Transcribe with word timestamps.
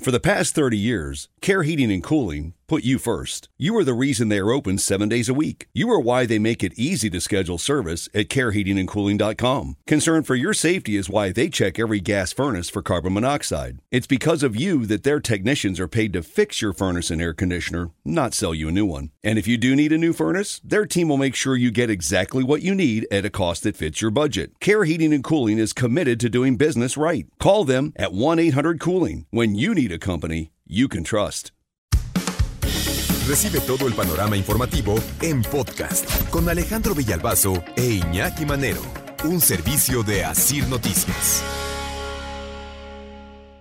For 0.00 0.10
the 0.10 0.18
past 0.18 0.54
30 0.54 0.78
years, 0.78 1.28
Care 1.42 1.62
Heating 1.62 1.92
and 1.92 2.02
Cooling 2.02 2.54
put 2.70 2.84
you 2.84 3.00
first. 3.00 3.48
You 3.58 3.76
are 3.78 3.82
the 3.82 3.94
reason 3.94 4.28
they 4.28 4.38
are 4.38 4.52
open 4.52 4.78
seven 4.78 5.08
days 5.08 5.28
a 5.28 5.34
week. 5.34 5.66
You 5.74 5.90
are 5.90 5.98
why 5.98 6.24
they 6.24 6.38
make 6.38 6.62
it 6.62 6.78
easy 6.78 7.10
to 7.10 7.20
schedule 7.20 7.58
service 7.58 8.08
at 8.14 8.28
careheatingandcooling.com. 8.28 9.76
Concern 9.88 10.22
for 10.22 10.36
your 10.36 10.54
safety 10.54 10.96
is 10.96 11.10
why 11.10 11.32
they 11.32 11.48
check 11.48 11.80
every 11.80 11.98
gas 11.98 12.32
furnace 12.32 12.70
for 12.70 12.80
carbon 12.80 13.14
monoxide. 13.14 13.80
It's 13.90 14.06
because 14.06 14.44
of 14.44 14.54
you 14.54 14.86
that 14.86 15.02
their 15.02 15.18
technicians 15.18 15.80
are 15.80 15.88
paid 15.88 16.12
to 16.12 16.22
fix 16.22 16.62
your 16.62 16.72
furnace 16.72 17.10
and 17.10 17.20
air 17.20 17.34
conditioner, 17.34 17.90
not 18.04 18.34
sell 18.34 18.54
you 18.54 18.68
a 18.68 18.72
new 18.78 18.86
one. 18.86 19.10
And 19.24 19.36
if 19.36 19.48
you 19.48 19.56
do 19.56 19.74
need 19.74 19.90
a 19.90 19.98
new 19.98 20.12
furnace, 20.12 20.60
their 20.62 20.86
team 20.86 21.08
will 21.08 21.16
make 21.16 21.34
sure 21.34 21.56
you 21.56 21.72
get 21.72 21.90
exactly 21.90 22.44
what 22.44 22.62
you 22.62 22.72
need 22.72 23.04
at 23.10 23.24
a 23.24 23.30
cost 23.30 23.64
that 23.64 23.76
fits 23.76 24.00
your 24.00 24.12
budget. 24.12 24.52
Care 24.60 24.84
Heating 24.84 25.12
and 25.12 25.24
Cooling 25.24 25.58
is 25.58 25.72
committed 25.72 26.20
to 26.20 26.30
doing 26.30 26.56
business 26.56 26.96
right. 26.96 27.26
Call 27.40 27.64
them 27.64 27.92
at 27.96 28.12
1 28.12 28.38
800 28.38 28.78
Cooling 28.78 29.26
when 29.30 29.56
you 29.56 29.74
need 29.74 29.90
a 29.90 29.98
company 29.98 30.52
you 30.64 30.86
can 30.86 31.02
trust. 31.02 31.50
Recibe 33.28 33.60
todo 33.60 33.86
el 33.86 33.94
panorama 33.94 34.36
informativo 34.36 34.94
en 35.20 35.42
podcast 35.42 36.30
con 36.30 36.48
Alejandro 36.48 36.94
Villalbazo 36.94 37.62
e 37.76 37.82
Iñaki 37.82 38.46
Manero, 38.46 38.82
un 39.24 39.40
servicio 39.40 40.02
de 40.02 40.24
Asir 40.24 40.66
Noticias. 40.68 41.44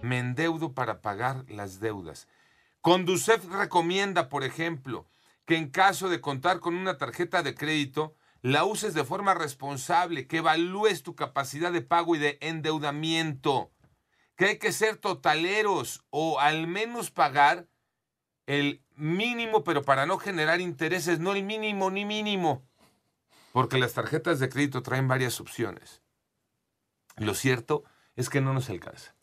Me 0.02 0.18
endeudo 0.18 0.74
para 0.74 1.02
pagar 1.02 1.44
las 1.50 1.82
deudas. 1.82 2.28
Conducef 2.82 3.46
recomienda, 3.52 4.30
por 4.30 4.44
ejemplo, 4.44 5.06
que 5.46 5.58
en 5.58 5.70
caso 5.70 6.08
de 6.10 6.22
contar 6.22 6.62
con 6.62 6.74
una 6.76 6.98
tarjeta 6.98 7.44
de 7.44 7.54
crédito, 7.54 8.16
la 8.42 8.64
uses 8.64 8.94
de 8.94 9.04
forma 9.04 9.34
responsable, 9.34 10.26
que 10.26 10.38
evalúes 10.38 11.04
tu 11.04 11.16
capacidad 11.16 11.72
de 11.72 11.82
pago 11.82 12.16
y 12.16 12.20
de 12.20 12.38
endeudamiento, 12.42 13.72
que 14.38 14.46
hay 14.46 14.58
que 14.58 14.72
ser 14.72 14.96
totaleros 14.96 16.06
o 16.10 16.40
al 16.40 16.66
menos 16.66 17.12
pagar 17.12 17.68
el 18.50 18.82
mínimo, 18.96 19.64
pero 19.64 19.84
para 19.84 20.08
no 20.08 20.18
generar 20.18 20.60
intereses, 20.60 21.20
no 21.20 21.34
el 21.34 21.44
mínimo 21.44 21.92
ni 21.92 22.04
mínimo, 22.04 22.64
porque 23.54 23.78
las 23.78 23.94
tarjetas 23.94 24.40
de 24.40 24.50
crédito 24.50 24.82
traen 24.82 25.08
varias 25.08 25.40
opciones. 25.40 26.02
Lo 27.16 27.36
cierto 27.36 27.84
es 28.16 28.28
que 28.28 28.42
no 28.42 28.52
nos 28.52 28.72
alcanza. 28.72 29.14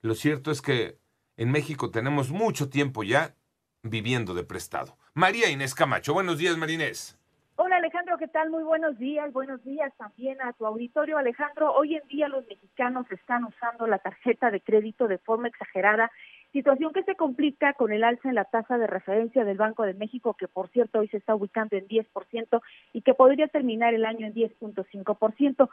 Lo 0.00 0.14
cierto 0.14 0.50
es 0.50 0.62
que 0.62 0.96
en 1.36 1.50
México 1.50 1.90
tenemos 1.90 2.30
mucho 2.30 2.70
tiempo 2.70 3.02
ya 3.02 3.34
viviendo 3.82 4.32
de 4.32 4.44
prestado. 4.44 4.96
María 5.12 5.50
Inés 5.50 5.74
Camacho, 5.74 6.14
buenos 6.14 6.38
días, 6.38 6.56
Marinés. 6.56 7.18
Hola 7.56 7.76
Alejandro, 7.76 8.16
¿qué 8.16 8.28
tal? 8.28 8.48
Muy 8.48 8.62
buenos 8.62 8.98
días. 8.98 9.30
Buenos 9.34 9.62
días 9.62 9.92
también 9.98 10.40
a 10.40 10.54
tu 10.54 10.64
auditorio. 10.64 11.18
Alejandro, 11.18 11.74
hoy 11.74 11.96
en 11.96 12.08
día 12.08 12.28
los 12.28 12.46
mexicanos 12.46 13.04
están 13.10 13.44
usando 13.44 13.86
la 13.86 13.98
tarjeta 13.98 14.50
de 14.50 14.62
crédito 14.62 15.06
de 15.06 15.18
forma 15.18 15.48
exagerada 15.48 16.10
situación 16.52 16.92
que 16.92 17.02
se 17.04 17.14
complica 17.14 17.72
con 17.74 17.92
el 17.92 18.04
alza 18.04 18.28
en 18.28 18.34
la 18.34 18.44
tasa 18.44 18.78
de 18.78 18.86
referencia 18.86 19.44
del 19.44 19.56
Banco 19.56 19.84
de 19.84 19.94
México, 19.94 20.34
que 20.34 20.48
por 20.48 20.68
cierto 20.68 21.00
hoy 21.00 21.08
se 21.08 21.18
está 21.18 21.34
ubicando 21.34 21.76
en 21.76 21.86
10% 21.86 22.60
y 22.92 23.02
que 23.02 23.14
podría 23.14 23.48
terminar 23.48 23.94
el 23.94 24.04
año 24.04 24.26
en 24.26 24.34
10.5%. 24.34 25.68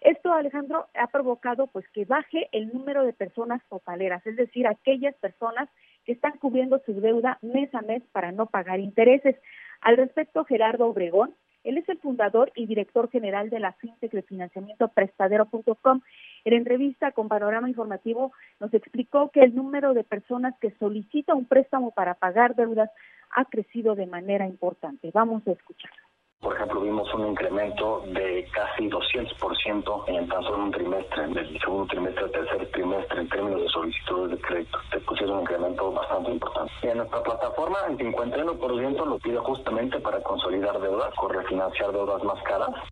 Esto, 0.00 0.32
Alejandro, 0.32 0.86
ha 0.94 1.08
provocado 1.08 1.66
pues 1.66 1.86
que 1.88 2.04
baje 2.04 2.48
el 2.52 2.72
número 2.72 3.04
de 3.04 3.12
personas 3.12 3.60
totaleras, 3.68 4.26
es 4.26 4.36
decir, 4.36 4.66
aquellas 4.66 5.14
personas 5.16 5.68
que 6.04 6.12
están 6.12 6.38
cubriendo 6.38 6.80
su 6.86 7.00
deuda 7.00 7.38
mes 7.42 7.74
a 7.74 7.82
mes 7.82 8.02
para 8.12 8.32
no 8.32 8.46
pagar 8.46 8.80
intereses. 8.80 9.36
Al 9.82 9.96
respecto, 9.96 10.44
Gerardo 10.44 10.86
Obregón, 10.86 11.34
él 11.64 11.76
es 11.76 11.88
el 11.88 11.98
fundador 11.98 12.50
y 12.54 12.66
director 12.66 13.10
general 13.10 13.50
de 13.50 13.60
la 13.60 13.72
fintech 13.74 14.12
de 14.12 14.22
financiamiento 14.22 14.88
prestadero.com. 14.88 16.00
En 16.44 16.54
entrevista 16.54 17.12
con 17.12 17.28
Panorama 17.28 17.68
Informativo 17.68 18.32
nos 18.60 18.72
explicó 18.72 19.30
que 19.30 19.40
el 19.40 19.54
número 19.54 19.94
de 19.94 20.04
personas 20.04 20.54
que 20.60 20.70
solicita 20.78 21.34
un 21.34 21.46
préstamo 21.46 21.90
para 21.90 22.14
pagar 22.14 22.54
deudas 22.54 22.90
ha 23.30 23.44
crecido 23.44 23.94
de 23.94 24.06
manera 24.06 24.46
importante. 24.46 25.10
Vamos 25.12 25.46
a 25.46 25.52
escucharlo. 25.52 26.10
Por 26.40 26.56
ejemplo, 26.56 26.80
vimos 26.80 27.12
un 27.12 27.26
incremento 27.26 28.02
de 28.14 28.48
casi 28.54 28.88
200% 28.88 30.04
en 30.08 30.26
tan 30.26 30.42
solo 30.42 30.64
un 30.64 30.70
trimestre, 30.70 31.28
del 31.28 31.60
segundo 31.60 31.86
trimestre 31.88 32.24
al 32.24 32.30
tercer 32.30 32.70
trimestre, 32.70 33.20
en 33.20 33.28
términos 33.28 33.60
de 33.60 33.68
solicitudes 33.68 34.30
de 34.30 34.46
crédito. 34.46 34.78
Se 34.90 35.00
pusieron 35.00 35.36
un 35.36 35.42
incremento 35.42 35.92
bastante 35.92 36.30
importante. 36.30 36.72
Y 36.82 36.86
en 36.86 36.96
nuestra 36.96 37.22
plataforma, 37.22 37.78
el 37.88 37.98
51% 37.98 39.06
lo 39.06 39.18
pide 39.18 39.36
justamente 39.36 40.00
para 40.00 40.22
consolidar 40.22 40.80
deudas 40.80 41.12
refinanciar 41.28 41.92
deudas 41.92 42.24
más 42.24 42.42
caras. 42.44 42.89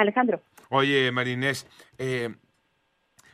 Alejandro. 0.00 0.42
Oye, 0.68 1.10
Marinés, 1.12 1.66
eh, 1.98 2.34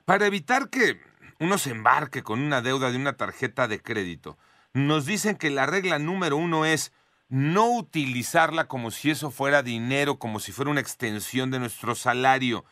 para 0.05 0.27
evitar 0.27 0.71
que 0.71 1.01
uno 1.39 1.59
se 1.59 1.71
embarque 1.71 2.23
con 2.23 2.41
una 2.41 2.63
deuda 2.63 2.91
de 2.91 2.97
una 2.97 3.17
tarjeta 3.17 3.69
de 3.69 3.83
crédito, 3.83 4.39
nos 4.73 5.07
dicen 5.07 5.37
que 5.37 5.51
la 5.51 5.67
regla 5.67 5.99
número 5.99 6.37
uno 6.37 6.65
es 6.65 6.93
no 7.29 7.71
utilizarla 7.77 8.69
como 8.69 8.91
si 8.91 9.11
eso 9.11 9.31
fuera 9.31 9.63
dinero, 9.63 10.19
como 10.19 10.39
si 10.39 10.53
fuera 10.53 10.71
una 10.71 10.81
extensión 10.81 11.51
de 11.51 11.59
nuestro 11.59 11.95
salario. 11.95 12.65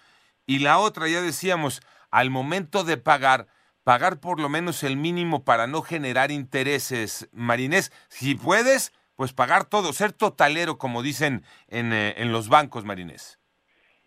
Y 0.47 0.61
la 0.61 0.79
otra, 0.79 1.09
ya 1.09 1.21
decíamos, 1.21 1.83
al 2.11 2.31
momento 2.31 2.85
de 2.85 2.97
pagar, 2.97 3.49
pagar 3.83 4.21
por 4.21 4.41
lo 4.41 4.49
menos 4.49 4.83
el 4.83 4.97
mínimo 4.97 5.45
para 5.45 5.67
no 5.67 5.83
generar 5.83 6.31
intereses. 6.31 7.29
Marinés, 7.33 7.91
si 8.09 8.35
puedes, 8.35 8.93
pues 9.17 9.33
pagar 9.33 9.65
todo, 9.65 9.93
ser 9.93 10.13
totalero, 10.13 10.79
como 10.79 11.03
dicen 11.03 11.45
en, 11.69 11.93
eh, 11.93 12.15
en 12.19 12.33
los 12.33 12.49
bancos, 12.49 12.85
Marinés. 12.85 13.39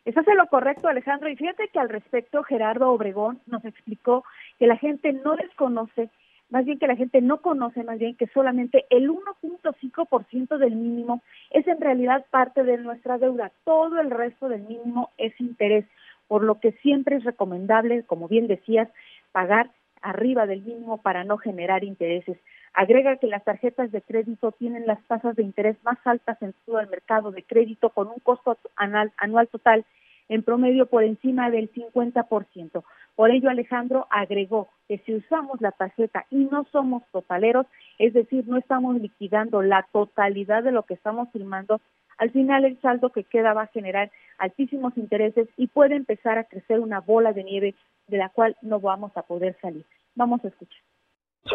Eso 0.07 0.22
es 0.22 0.28
lo 0.38 0.47
correcto, 0.47 0.88
Alejandro. 0.88 1.29
Y 1.29 1.35
fíjate 1.35 1.68
que 1.68 1.79
al 1.79 1.90
respecto, 1.90 2.41
Gerardo 2.41 2.90
Obregón 2.91 3.41
nos 3.45 3.66
explicó 3.66 4.23
que 4.57 4.66
la 4.66 4.78
gente 4.78 5.12
no 5.12 5.35
desconoce 5.35 6.09
más 6.50 6.63
bien 6.63 6.79
que 6.79 6.88
la 6.88 6.95
gente 6.95 7.19
no 7.19 7.41
conoce, 7.41 7.84
más 7.84 8.00
bien 8.00 8.16
que 8.16 8.28
solamente 8.28 8.85
el 8.90 9.09
1.5% 9.09 10.57
del 10.57 10.78
mínimo 10.78 11.22
es 11.51 11.68
en 11.68 11.81
realidad 11.81 12.25
parte 12.31 12.63
de 12.63 12.78
nuestra 12.78 13.18
deuda. 13.18 13.51
Todo 13.66 14.00
el 14.00 14.09
resto 14.09 14.47
del 14.47 14.62
mínimo 14.62 15.12
es 15.18 15.38
interés, 15.41 15.85
por 16.29 16.44
lo 16.44 16.62
que 16.62 16.72
siempre 16.84 17.18
es 17.18 17.25
recomendable, 17.25 18.03
como 18.03 18.29
bien 18.29 18.47
decías, 18.47 18.88
pagar 19.34 19.72
arriba 20.01 20.45
del 20.45 20.62
mínimo 20.62 21.01
para 21.01 21.25
no 21.25 21.38
generar 21.38 21.84
intereses. 21.84 22.38
Agrega 22.77 23.17
que 23.17 23.25
las 23.25 23.43
tarjetas 23.43 23.91
de 23.91 24.03
crédito 24.03 24.51
tienen 24.51 24.85
las 24.85 25.01
tasas 25.07 25.35
de 25.35 25.41
interés 25.41 25.77
más 25.83 25.97
altas 26.05 26.39
en 26.43 26.53
todo 26.63 26.79
el 26.79 26.88
mercado 26.88 27.31
de 27.31 27.41
crédito 27.41 27.89
con 27.89 28.07
un 28.07 28.19
costo 28.19 28.55
anual, 28.75 29.11
anual 29.17 29.47
total 29.47 29.83
en 30.29 30.43
promedio 30.43 30.85
por 30.85 31.03
encima 31.03 31.49
del 31.49 31.73
50%. 31.73 32.83
Por 33.15 33.31
ello, 33.31 33.49
Alejandro 33.49 34.05
agregó 34.11 34.69
que 34.88 34.99
si 34.99 35.15
usamos 35.15 35.59
la 35.59 35.71
tarjeta 35.71 36.27
y 36.29 36.45
no 36.45 36.67
somos 36.71 37.01
totaleros, 37.11 37.65
es 37.97 38.13
decir, 38.13 38.47
no 38.47 38.57
estamos 38.57 39.01
liquidando 39.01 39.63
la 39.63 39.88
totalidad 39.91 40.61
de 40.61 40.71
lo 40.71 40.83
que 40.83 40.94
estamos 40.94 41.29
firmando, 41.31 41.81
al 42.19 42.29
final 42.29 42.63
el 42.63 42.79
saldo 42.79 43.09
que 43.09 43.23
queda 43.23 43.53
va 43.53 43.63
a 43.63 43.73
generar 43.73 44.11
altísimos 44.38 44.95
intereses 44.99 45.49
y 45.57 45.65
puede 45.65 45.95
empezar 45.95 46.38
a 46.38 46.44
crecer 46.44 46.79
una 46.79 46.99
bola 46.99 47.33
de 47.33 47.44
nieve 47.44 47.73
de 48.05 48.17
la 48.17 48.29
cual 48.29 48.55
no 48.61 48.79
vamos 48.79 49.17
a 49.17 49.23
poder 49.23 49.57
salir. 49.63 49.83
Vamos 50.13 50.45
a 50.45 50.49
escuchar. 50.49 50.77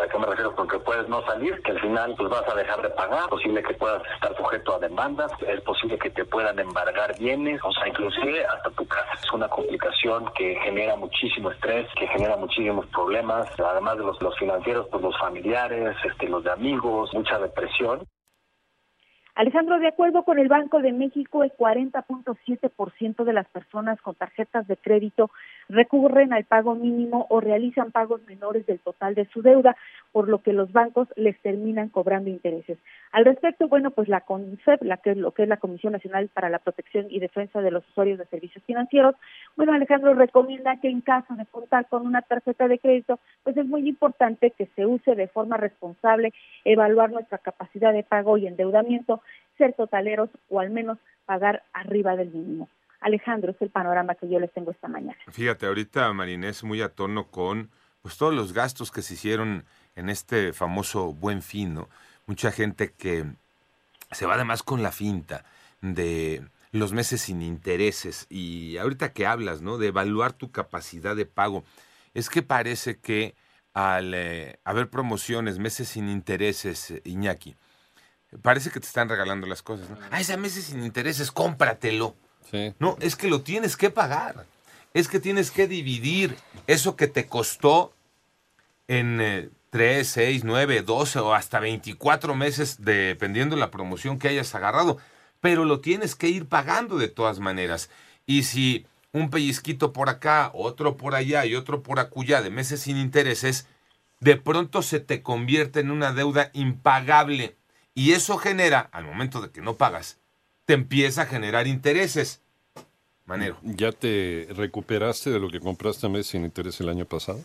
¿A 0.02 0.08
qué 0.08 0.18
me 0.18 0.26
refiero 0.26 0.54
con 0.54 0.66
puedes 0.84 1.08
no 1.08 1.24
salir? 1.26 1.60
Que 1.62 1.72
al 1.72 1.80
final 1.80 2.14
pues 2.16 2.30
vas 2.30 2.48
a 2.48 2.54
dejar 2.54 2.82
de 2.82 2.90
pagar, 2.90 3.20
es 3.20 3.28
posible 3.28 3.62
que 3.62 3.74
puedas 3.74 4.02
estar 4.14 4.36
sujeto 4.36 4.74
a 4.74 4.78
demandas, 4.78 5.30
es 5.46 5.60
posible 5.62 5.98
que 5.98 6.10
te 6.10 6.24
puedan 6.24 6.58
embargar 6.58 7.16
bienes, 7.18 7.60
o 7.62 7.72
sea, 7.72 7.88
inclusive 7.88 8.44
hasta 8.46 8.70
tu 8.70 8.86
casa. 8.86 9.12
Es 9.22 9.32
una 9.32 9.48
complicación 9.48 10.32
que 10.34 10.56
genera 10.64 10.96
muchísimo 10.96 11.50
estrés, 11.50 11.86
que 11.98 12.08
genera 12.08 12.36
muchísimos 12.36 12.86
problemas, 12.86 13.48
además 13.58 13.98
de 13.98 14.04
los, 14.04 14.20
los 14.22 14.36
financieros, 14.38 14.88
pues 14.90 15.02
los 15.02 15.18
familiares, 15.18 15.96
este, 16.04 16.28
los 16.28 16.44
de 16.44 16.52
amigos, 16.52 17.10
mucha 17.12 17.38
depresión. 17.38 18.06
Alejandro, 19.34 19.78
de 19.78 19.88
acuerdo 19.88 20.24
con 20.24 20.38
el 20.38 20.48
Banco 20.48 20.80
de 20.80 20.92
México, 20.92 21.42
el 21.42 21.52
40.7% 21.52 23.24
de 23.24 23.32
las 23.32 23.48
personas 23.48 23.98
con 24.02 24.14
tarjetas 24.14 24.66
de 24.68 24.76
crédito 24.76 25.30
recurren 25.72 26.32
al 26.32 26.44
pago 26.44 26.74
mínimo 26.74 27.26
o 27.30 27.40
realizan 27.40 27.90
pagos 27.90 28.20
menores 28.26 28.66
del 28.66 28.78
total 28.78 29.14
de 29.14 29.24
su 29.26 29.42
deuda, 29.42 29.76
por 30.12 30.28
lo 30.28 30.42
que 30.42 30.52
los 30.52 30.70
bancos 30.70 31.08
les 31.16 31.38
terminan 31.40 31.88
cobrando 31.88 32.28
intereses. 32.28 32.78
Al 33.10 33.24
respecto, 33.24 33.68
bueno, 33.68 33.90
pues 33.90 34.08
la 34.08 34.20
CONCEP, 34.20 34.82
la 34.82 34.98
que, 34.98 35.14
lo 35.14 35.32
que 35.32 35.44
es 35.44 35.48
la 35.48 35.56
Comisión 35.56 35.94
Nacional 35.94 36.28
para 36.28 36.50
la 36.50 36.58
Protección 36.58 37.06
y 37.08 37.20
Defensa 37.20 37.62
de 37.62 37.70
los 37.70 37.88
Usuarios 37.88 38.18
de 38.18 38.26
Servicios 38.26 38.62
Financieros, 38.64 39.14
bueno, 39.56 39.72
Alejandro 39.72 40.14
recomienda 40.14 40.76
que 40.80 40.88
en 40.88 41.00
caso 41.00 41.34
de 41.34 41.46
contar 41.46 41.86
con 41.88 42.06
una 42.06 42.20
tarjeta 42.22 42.68
de 42.68 42.78
crédito, 42.78 43.18
pues 43.42 43.56
es 43.56 43.66
muy 43.66 43.88
importante 43.88 44.50
que 44.50 44.66
se 44.76 44.84
use 44.84 45.14
de 45.14 45.28
forma 45.28 45.56
responsable, 45.56 46.32
evaluar 46.64 47.10
nuestra 47.10 47.38
capacidad 47.38 47.92
de 47.92 48.02
pago 48.02 48.36
y 48.36 48.46
endeudamiento, 48.46 49.22
ser 49.56 49.72
totaleros 49.72 50.28
o 50.50 50.60
al 50.60 50.70
menos 50.70 50.98
pagar 51.24 51.62
arriba 51.72 52.14
del 52.16 52.30
mínimo. 52.30 52.68
Alejandro, 53.02 53.52
es 53.52 53.60
el 53.60 53.70
panorama 53.70 54.14
que 54.14 54.28
yo 54.28 54.38
les 54.38 54.52
tengo 54.52 54.70
esta 54.70 54.88
mañana. 54.88 55.18
Fíjate, 55.28 55.66
ahorita 55.66 56.12
Marinés 56.12 56.64
muy 56.64 56.82
a 56.82 56.90
con 57.30 57.70
pues 58.02 58.16
todos 58.16 58.34
los 58.34 58.52
gastos 58.52 58.90
que 58.90 59.02
se 59.02 59.14
hicieron 59.14 59.64
en 59.94 60.08
este 60.08 60.52
famoso 60.52 61.12
buen 61.12 61.42
fin, 61.42 61.74
¿no? 61.74 61.88
Mucha 62.26 62.50
gente 62.50 62.92
que 62.92 63.24
se 64.10 64.26
va 64.26 64.34
además 64.34 64.62
con 64.62 64.82
la 64.82 64.92
finta 64.92 65.44
de 65.80 66.42
los 66.72 66.92
meses 66.92 67.22
sin 67.22 67.42
intereses 67.42 68.26
y 68.30 68.76
ahorita 68.78 69.12
que 69.12 69.26
hablas, 69.26 69.62
¿no? 69.62 69.78
De 69.78 69.88
evaluar 69.88 70.32
tu 70.32 70.50
capacidad 70.50 71.14
de 71.14 71.26
pago, 71.26 71.64
es 72.14 72.28
que 72.28 72.42
parece 72.42 72.98
que 72.98 73.34
al 73.74 74.12
eh, 74.14 74.58
haber 74.64 74.88
promociones, 74.88 75.58
meses 75.58 75.88
sin 75.88 76.08
intereses, 76.08 76.90
eh, 76.90 77.02
Iñaki, 77.04 77.56
parece 78.42 78.70
que 78.70 78.80
te 78.80 78.86
están 78.86 79.08
regalando 79.08 79.46
las 79.46 79.62
cosas. 79.62 79.88
¿no? 79.88 79.98
Ah, 80.10 80.20
ese 80.20 80.36
meses 80.36 80.64
sin 80.64 80.82
intereses, 80.84 81.30
cómpratelo. 81.30 82.14
No, 82.78 82.96
es 83.00 83.16
que 83.16 83.28
lo 83.28 83.42
tienes 83.42 83.76
que 83.76 83.90
pagar. 83.90 84.46
Es 84.94 85.08
que 85.08 85.20
tienes 85.20 85.50
que 85.50 85.66
dividir 85.66 86.36
eso 86.66 86.96
que 86.96 87.08
te 87.08 87.26
costó 87.26 87.94
en 88.88 89.20
eh, 89.20 89.48
3, 89.70 90.06
6, 90.06 90.44
9, 90.44 90.82
12 90.82 91.18
o 91.20 91.34
hasta 91.34 91.60
24 91.60 92.34
meses, 92.34 92.84
dependiendo 92.84 93.56
de 93.56 93.60
la 93.60 93.70
promoción 93.70 94.18
que 94.18 94.28
hayas 94.28 94.54
agarrado. 94.54 94.98
Pero 95.40 95.64
lo 95.64 95.80
tienes 95.80 96.14
que 96.14 96.28
ir 96.28 96.46
pagando 96.46 96.98
de 96.98 97.08
todas 97.08 97.40
maneras. 97.40 97.88
Y 98.26 98.42
si 98.42 98.86
un 99.12 99.30
pellizquito 99.30 99.92
por 99.92 100.08
acá, 100.08 100.50
otro 100.54 100.96
por 100.96 101.14
allá 101.14 101.46
y 101.46 101.54
otro 101.54 101.82
por 101.82 102.00
acullá 102.00 102.42
de 102.42 102.50
meses 102.50 102.80
sin 102.80 102.98
intereses, 102.98 103.66
de 104.20 104.36
pronto 104.36 104.82
se 104.82 105.00
te 105.00 105.22
convierte 105.22 105.80
en 105.80 105.90
una 105.90 106.12
deuda 106.12 106.50
impagable. 106.52 107.56
Y 107.94 108.12
eso 108.12 108.38
genera, 108.38 108.80
al 108.92 109.04
momento 109.04 109.40
de 109.40 109.50
que 109.50 109.60
no 109.60 109.76
pagas, 109.76 110.18
te 110.64 110.74
empieza 110.74 111.22
a 111.22 111.26
generar 111.26 111.66
intereses. 111.66 112.40
Manero. 113.24 113.56
¿Ya 113.62 113.92
te 113.92 114.48
recuperaste 114.50 115.30
de 115.30 115.38
lo 115.38 115.48
que 115.48 115.60
compraste 115.60 116.06
a 116.06 116.08
mes 116.08 116.26
sin 116.26 116.44
interés 116.44 116.80
el 116.80 116.88
año 116.88 117.04
pasado? 117.04 117.40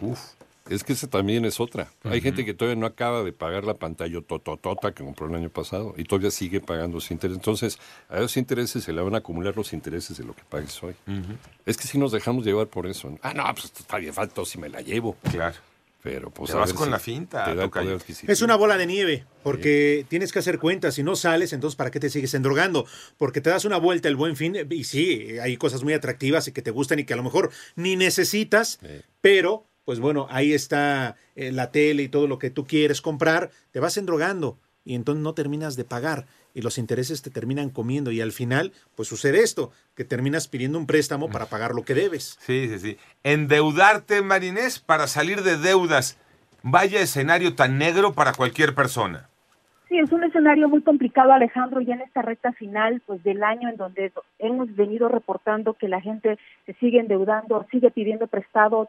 Uf. 0.00 0.20
Es 0.68 0.82
que 0.82 0.94
esa 0.94 1.06
también 1.06 1.44
es 1.44 1.60
otra. 1.60 1.88
Hay 2.02 2.20
gente 2.20 2.44
que 2.44 2.52
todavía 2.52 2.80
no 2.80 2.86
acaba 2.86 3.22
de 3.22 3.32
pagar 3.32 3.64
la 3.64 3.74
pantalla 3.74 4.20
tototota 4.20 4.92
que 4.92 5.04
compró 5.04 5.28
el 5.28 5.34
año 5.36 5.48
pasado 5.48 5.94
y 5.96 6.02
todavía 6.02 6.32
sigue 6.32 6.60
pagando 6.60 6.98
sus 6.98 7.12
intereses. 7.12 7.38
Entonces, 7.38 7.78
a 8.08 8.16
esos 8.16 8.36
intereses 8.36 8.82
se 8.82 8.92
le 8.92 9.00
van 9.00 9.14
a 9.14 9.18
acumular 9.18 9.56
los 9.56 9.72
intereses 9.72 10.18
de 10.18 10.24
lo 10.24 10.34
que 10.34 10.42
pagues 10.42 10.82
hoy. 10.82 10.94
Es 11.64 11.76
que 11.76 11.86
si 11.86 11.98
nos 11.98 12.10
dejamos 12.10 12.44
llevar 12.44 12.66
por 12.66 12.88
eso. 12.88 13.16
Ah, 13.22 13.32
no, 13.32 13.44
pues 13.54 13.66
está 13.66 13.98
bien, 13.98 14.12
falta 14.12 14.44
si 14.44 14.58
me 14.58 14.68
la 14.68 14.80
llevo. 14.80 15.16
Claro. 15.30 15.56
Pero 16.06 16.30
pues 16.30 16.52
Te 16.52 16.56
vas 16.56 16.72
con 16.72 16.84
si 16.84 16.90
la 16.92 17.00
finta, 17.00 17.44
te 17.44 17.56
da 17.56 17.64
el 17.64 17.68
tocayo. 17.68 17.86
poder 17.86 18.00
adquisitivo. 18.00 18.32
Es 18.32 18.40
una 18.42 18.54
bola 18.54 18.78
de 18.78 18.86
nieve, 18.86 19.26
porque 19.42 20.06
tienes 20.08 20.30
que 20.30 20.38
hacer 20.38 20.60
cuentas. 20.60 20.94
Si 20.94 21.02
no 21.02 21.16
sales, 21.16 21.52
entonces 21.52 21.74
¿para 21.74 21.90
qué 21.90 21.98
te 21.98 22.10
sigues 22.10 22.32
endrogando? 22.34 22.86
Porque 23.16 23.40
te 23.40 23.50
das 23.50 23.64
una 23.64 23.76
vuelta 23.76 24.08
el 24.08 24.14
buen 24.14 24.36
fin, 24.36 24.56
y 24.70 24.84
sí, 24.84 25.36
hay 25.42 25.56
cosas 25.56 25.82
muy 25.82 25.94
atractivas 25.94 26.46
y 26.46 26.52
que 26.52 26.62
te 26.62 26.70
gustan 26.70 27.00
y 27.00 27.04
que 27.04 27.14
a 27.14 27.16
lo 27.16 27.24
mejor 27.24 27.50
ni 27.74 27.96
necesitas, 27.96 28.78
pero 29.20 29.66
pues 29.84 29.98
bueno, 29.98 30.28
ahí 30.30 30.52
está 30.52 31.16
eh, 31.34 31.50
la 31.50 31.72
tele 31.72 32.04
y 32.04 32.08
todo 32.08 32.28
lo 32.28 32.38
que 32.38 32.50
tú 32.50 32.66
quieres 32.66 33.00
comprar, 33.00 33.50
te 33.72 33.80
vas 33.80 33.96
endrogando 33.96 34.60
y 34.84 34.94
entonces 34.94 35.24
no 35.24 35.34
terminas 35.34 35.74
de 35.74 35.84
pagar 35.84 36.28
y 36.56 36.62
los 36.62 36.78
intereses 36.78 37.20
te 37.20 37.28
terminan 37.28 37.68
comiendo 37.68 38.10
y 38.10 38.22
al 38.22 38.32
final 38.32 38.72
pues 38.94 39.08
sucede 39.08 39.42
esto, 39.42 39.72
que 39.94 40.04
terminas 40.04 40.48
pidiendo 40.48 40.78
un 40.78 40.86
préstamo 40.86 41.28
para 41.28 41.44
pagar 41.44 41.74
lo 41.74 41.82
que 41.82 41.92
debes. 41.92 42.38
Sí, 42.40 42.66
sí, 42.68 42.78
sí. 42.78 42.96
Endeudarte, 43.22 44.22
Marinés, 44.22 44.78
para 44.78 45.06
salir 45.06 45.42
de 45.42 45.58
deudas. 45.58 46.18
Vaya 46.62 47.00
escenario 47.00 47.54
tan 47.54 47.76
negro 47.76 48.14
para 48.14 48.32
cualquier 48.32 48.74
persona. 48.74 49.28
Sí, 49.90 49.98
es 49.98 50.10
un 50.10 50.24
escenario 50.24 50.66
muy 50.70 50.80
complicado, 50.80 51.30
Alejandro, 51.30 51.82
ya 51.82 51.92
en 51.92 52.00
esta 52.00 52.22
recta 52.22 52.54
final 52.54 53.02
pues 53.04 53.22
del 53.22 53.44
año 53.44 53.68
en 53.68 53.76
donde 53.76 54.10
hemos 54.38 54.74
venido 54.74 55.08
reportando 55.08 55.74
que 55.74 55.88
la 55.88 56.00
gente 56.00 56.38
se 56.64 56.72
sigue 56.74 57.00
endeudando, 57.00 57.66
sigue 57.70 57.90
pidiendo 57.90 58.28
prestado, 58.28 58.88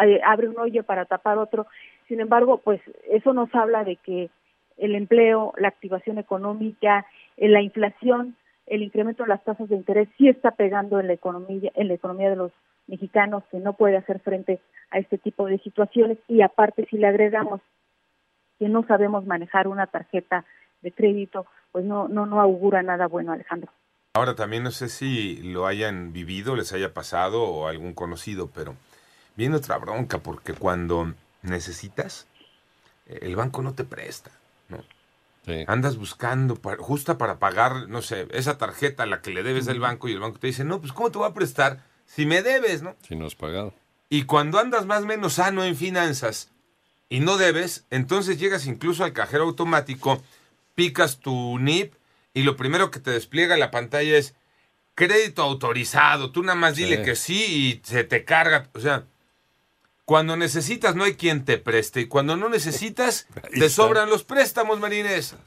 eh, 0.00 0.20
abre 0.24 0.48
un 0.48 0.60
hoyo 0.60 0.84
para 0.84 1.06
tapar 1.06 1.38
otro. 1.38 1.66
Sin 2.06 2.20
embargo, 2.20 2.58
pues 2.58 2.80
eso 3.10 3.32
nos 3.32 3.52
habla 3.52 3.82
de 3.82 3.96
que 3.96 4.30
el 4.80 4.94
empleo, 4.94 5.52
la 5.58 5.68
activación 5.68 6.18
económica, 6.18 7.06
eh, 7.36 7.48
la 7.48 7.62
inflación, 7.62 8.34
el 8.66 8.82
incremento 8.82 9.22
de 9.22 9.28
las 9.28 9.44
tasas 9.44 9.68
de 9.68 9.76
interés 9.76 10.08
sí 10.16 10.28
está 10.28 10.52
pegando 10.52 10.98
en 10.98 11.06
la 11.06 11.12
economía, 11.12 11.70
en 11.74 11.88
la 11.88 11.94
economía 11.94 12.30
de 12.30 12.36
los 12.36 12.52
mexicanos 12.86 13.44
que 13.50 13.58
no 13.58 13.74
puede 13.74 13.98
hacer 13.98 14.20
frente 14.20 14.60
a 14.90 14.98
este 14.98 15.18
tipo 15.18 15.46
de 15.46 15.58
situaciones 15.58 16.18
y 16.28 16.40
aparte 16.40 16.86
si 16.90 16.96
le 16.96 17.06
agregamos 17.06 17.60
que 18.58 18.68
no 18.68 18.84
sabemos 18.86 19.26
manejar 19.26 19.68
una 19.68 19.86
tarjeta 19.86 20.44
de 20.82 20.92
crédito, 20.92 21.46
pues 21.72 21.84
no 21.84 22.08
no 22.08 22.26
no 22.26 22.40
augura 22.40 22.82
nada 22.82 23.06
bueno, 23.06 23.32
Alejandro. 23.32 23.70
Ahora 24.14 24.34
también 24.34 24.64
no 24.64 24.70
sé 24.70 24.88
si 24.88 25.42
lo 25.42 25.66
hayan 25.66 26.12
vivido, 26.12 26.56
les 26.56 26.72
haya 26.72 26.92
pasado 26.94 27.42
o 27.42 27.68
algún 27.68 27.92
conocido, 27.92 28.50
pero 28.52 28.74
viene 29.36 29.56
otra 29.56 29.78
bronca 29.78 30.18
porque 30.18 30.54
cuando 30.54 31.12
necesitas, 31.42 32.26
el 33.06 33.36
banco 33.36 33.62
no 33.62 33.72
te 33.74 33.84
presta, 33.84 34.30
¿no? 34.70 34.84
Sí. 35.46 35.64
Andas 35.66 35.96
buscando 35.96 36.56
para- 36.56 36.82
justa 36.82 37.16
para 37.18 37.38
pagar, 37.38 37.88
no 37.88 38.02
sé, 38.02 38.28
esa 38.32 38.58
tarjeta 38.58 39.04
a 39.04 39.06
la 39.06 39.20
que 39.22 39.30
le 39.30 39.42
debes 39.42 39.64
del 39.66 39.80
banco 39.80 40.08
y 40.08 40.12
el 40.12 40.20
banco 40.20 40.38
te 40.38 40.48
dice, 40.48 40.64
no, 40.64 40.80
pues 40.80 40.92
¿cómo 40.92 41.10
te 41.10 41.18
voy 41.18 41.28
a 41.28 41.34
prestar 41.34 41.82
si 42.06 42.26
me 42.26 42.42
debes, 42.42 42.82
no? 42.82 42.94
Si 43.08 43.16
no 43.16 43.26
has 43.26 43.34
pagado. 43.34 43.72
Y 44.10 44.24
cuando 44.24 44.58
andas 44.58 44.84
más 44.86 45.02
o 45.02 45.06
menos 45.06 45.34
sano 45.34 45.64
en 45.64 45.76
finanzas 45.76 46.50
y 47.08 47.20
no 47.20 47.36
debes, 47.38 47.86
entonces 47.90 48.38
llegas 48.38 48.66
incluso 48.66 49.02
al 49.04 49.12
cajero 49.12 49.44
automático, 49.44 50.22
picas 50.74 51.20
tu 51.20 51.58
NIP 51.58 51.94
y 52.34 52.42
lo 52.42 52.56
primero 52.56 52.90
que 52.90 53.00
te 53.00 53.10
despliega 53.10 53.56
la 53.56 53.70
pantalla 53.70 54.16
es 54.18 54.34
crédito 54.94 55.42
autorizado. 55.42 56.32
Tú 56.32 56.42
nada 56.42 56.56
más 56.56 56.76
dile 56.76 56.98
Sí. 56.98 57.02
que 57.04 57.16
sí 57.16 57.44
y 57.44 57.80
se 57.84 58.04
te 58.04 58.24
carga. 58.24 58.68
O 58.74 58.80
sea, 58.80 59.04
cuando 60.10 60.36
necesitas 60.36 60.96
no 60.96 61.04
hay 61.04 61.14
quien 61.14 61.44
te 61.44 61.56
preste 61.56 62.00
y 62.00 62.08
cuando 62.08 62.36
no 62.36 62.48
necesitas 62.48 63.28
te 63.56 63.68
sobran 63.68 64.10
los 64.10 64.24
préstamos, 64.24 64.80
Marines. 64.80 65.38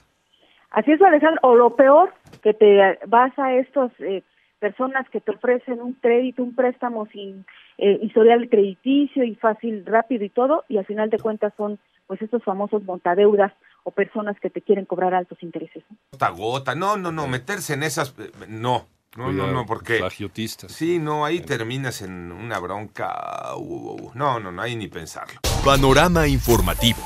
Así 0.71 0.93
es, 0.93 1.01
Alejandro, 1.01 1.41
o 1.43 1.53
lo 1.53 1.75
peor, 1.75 2.13
que 2.41 2.53
te 2.53 2.97
vas 3.07 3.37
a 3.37 3.55
estas 3.55 3.91
eh, 3.99 4.23
personas 4.59 5.05
que 5.09 5.19
te 5.19 5.31
ofrecen 5.31 5.81
un 5.81 5.91
crédito, 5.95 6.43
un 6.43 6.55
préstamo 6.55 7.07
sin 7.07 7.45
eh, 7.77 7.99
historial 8.03 8.47
crediticio 8.47 9.25
y 9.25 9.35
fácil, 9.35 9.85
rápido 9.85 10.23
y 10.23 10.29
todo, 10.29 10.63
y 10.69 10.77
al 10.77 10.85
final 10.85 11.09
de 11.09 11.19
cuentas 11.19 11.51
son 11.57 11.77
pues 12.07 12.21
estos 12.21 12.41
famosos 12.45 12.83
montadeudas 12.83 13.51
o 13.83 13.91
personas 13.91 14.39
que 14.39 14.49
te 14.49 14.61
quieren 14.61 14.85
cobrar 14.85 15.13
altos 15.13 15.43
intereses. 15.43 15.83
¿no? 15.89 15.97
Gota 16.13 16.27
a 16.27 16.29
gota. 16.29 16.73
No, 16.73 16.95
no, 16.95 17.11
no, 17.11 17.27
meterse 17.27 17.73
en 17.73 17.83
esas... 17.83 18.15
eh, 18.17 18.31
No, 18.47 18.87
no, 19.15 19.25
no, 19.25 19.29
Cuidado, 19.31 19.53
no, 19.53 19.65
porque... 19.65 19.97
Plagiotistas. 19.97 20.71
Sí, 20.71 20.99
no, 20.99 21.25
ahí 21.25 21.39
terminas 21.41 22.01
en 22.01 22.31
una 22.31 22.59
bronca. 22.59 23.55
uh, 23.55 23.59
uh, 23.59 24.07
uh. 24.07 24.11
No, 24.15 24.39
no, 24.39 24.51
no, 24.51 24.61
ahí 24.61 24.75
ni 24.75 24.87
pensarlo. 24.87 25.39
Panorama 25.63 26.27
informativo. 26.27 26.99